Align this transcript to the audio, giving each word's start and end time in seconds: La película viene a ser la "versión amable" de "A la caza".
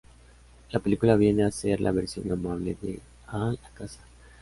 La 0.71 0.79
película 0.79 1.15
viene 1.15 1.43
a 1.43 1.51
ser 1.51 1.79
la 1.79 1.91
"versión 1.91 2.31
amable" 2.31 2.75
de 2.81 2.99
"A 3.27 3.51
la 3.61 3.69
caza". 3.75 3.99